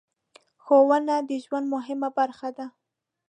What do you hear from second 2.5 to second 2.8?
ده.